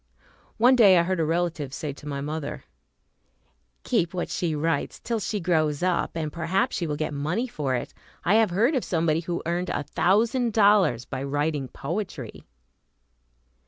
One 0.57 0.75
day 0.75 0.97
I 0.97 1.03
heard 1.03 1.19
a 1.19 1.23
relative 1.25 1.75
say 1.75 1.93
to 1.93 2.07
my 2.07 2.21
mother, 2.21 2.63
"Keep 3.83 4.15
what 4.15 4.31
she 4.31 4.55
writes 4.55 4.99
till 4.99 5.19
she 5.19 5.39
grows 5.39 5.83
up, 5.83 6.15
and 6.15 6.33
perhaps 6.33 6.75
she 6.75 6.87
will 6.87 6.95
get 6.95 7.13
money 7.13 7.47
for 7.47 7.75
it. 7.75 7.93
I 8.23 8.33
have 8.33 8.49
heard 8.49 8.73
of 8.73 8.83
somebody 8.83 9.19
who 9.19 9.43
earned 9.45 9.69
a 9.69 9.83
thousand 9.83 10.53
dollars 10.53 11.05
by 11.05 11.21
writing 11.21 11.67
poetry." 11.67 12.47